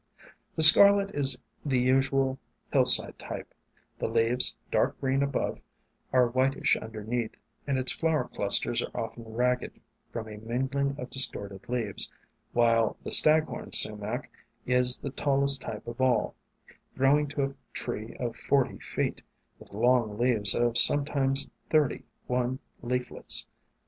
The 0.55 0.63
Scarlet 0.63 1.11
is 1.13 1.37
the 1.63 1.77
usual 1.79 2.39
hillside 2.73 3.19
type; 3.19 3.53
the 3.99 4.09
leaves, 4.09 4.55
dark 4.71 4.99
green 4.99 5.21
above, 5.21 5.59
are 6.11 6.27
whitish 6.27 6.75
underneath, 6.75 7.35
and 7.67 7.77
its 7.77 7.91
flower 7.91 8.27
clusters 8.27 8.81
are 8.81 8.99
often 8.99 9.25
ragged 9.31 9.79
from 10.11 10.27
a 10.27 10.37
mingling 10.37 10.95
of 10.97 11.11
distorted 11.11 11.69
leaves, 11.69 12.11
while 12.51 12.97
the 13.03 13.11
Staghorn 13.11 13.73
Sumac 13.73 14.31
is 14.65 14.97
the 14.97 15.11
tallest 15.11 15.61
type 15.61 15.85
of 15.85 16.01
all, 16.01 16.33
growing 16.97 17.27
to 17.27 17.43
a 17.43 17.53
tree 17.71 18.15
of 18.19 18.35
forty 18.35 18.79
feet, 18.79 19.21
with 19.59 19.71
long 19.71 20.17
leaves 20.17 20.55
of 20.55 20.79
sometimes 20.79 21.47
thirty 21.69 22.05
one 22.25 22.57
leaflets. 22.81 23.45